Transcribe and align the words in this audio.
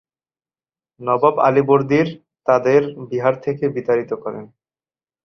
নবাব 1.01 1.35
আলীবর্দীর 1.47 2.07
তাদের 2.47 2.81
বিহার 3.09 3.35
থেকে 3.41 3.65
বিতাড়িত 3.75 4.11
করেন। 4.23 4.45